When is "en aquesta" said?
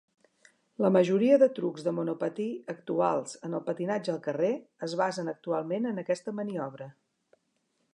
5.93-6.39